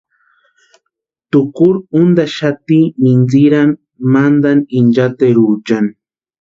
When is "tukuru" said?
1.31-1.77